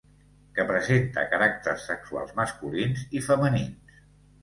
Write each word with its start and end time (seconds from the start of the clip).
Que 0.55 0.65
presenta 0.71 1.27
caràcters 1.35 1.87
sexuals 1.91 2.35
masculins 2.43 3.07
i 3.21 3.25
femenins. 3.31 3.99